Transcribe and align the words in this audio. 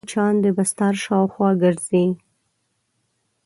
مچان 0.05 0.33
د 0.43 0.45
بستر 0.57 0.93
شاوخوا 1.03 1.49
ګرځي 1.61 2.05